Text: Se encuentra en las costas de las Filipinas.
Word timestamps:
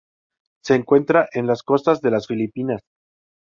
Se 0.63 0.73
encuentra 0.73 1.29
en 1.31 1.45
las 1.45 1.61
costas 1.61 2.01
de 2.01 2.09
las 2.09 2.25
Filipinas. 2.25 2.81